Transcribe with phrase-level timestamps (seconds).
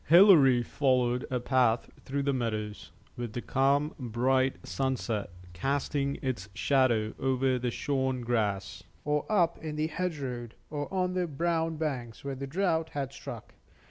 [0.07, 7.13] Hilary followed a path through the meadows, with the calm bright sunset casting its shadow
[7.19, 12.23] over the shorn grass, or up in the hedge road, or on the brown banks
[12.23, 13.53] where the drought had struck.